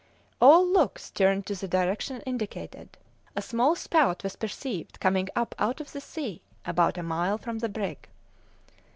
All 0.41 0.65
looks 0.65 1.11
turned 1.11 1.45
to 1.45 1.55
the 1.55 1.67
direction 1.67 2.21
indicated. 2.21 2.97
A 3.35 3.41
small 3.43 3.75
spout 3.75 4.23
was 4.23 4.35
perceived 4.35 4.99
coming 4.99 5.29
up 5.35 5.53
out 5.59 5.79
of 5.79 5.91
the 5.91 6.01
sea 6.01 6.41
about 6.65 6.97
a 6.97 7.03
mile 7.03 7.37
from 7.37 7.59
the 7.59 7.69
brig. 7.69 8.09